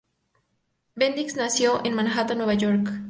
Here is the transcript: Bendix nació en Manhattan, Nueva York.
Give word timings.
Bendix 0.97 1.35
nació 1.35 1.85
en 1.85 1.93
Manhattan, 1.93 2.39
Nueva 2.39 2.55
York. 2.55 2.89